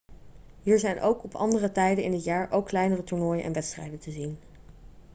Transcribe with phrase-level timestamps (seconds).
[0.63, 4.37] hier zijn op andere tijden in het jaar ook kleinere toernooien en wedstrijden te zien